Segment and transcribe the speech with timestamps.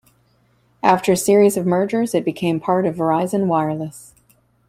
[0.81, 4.15] After a series of mergers, it became part of Verizon Wireless.